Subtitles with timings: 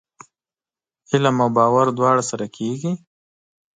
[1.11, 2.91] علم او باور دواړه سره کېږي؟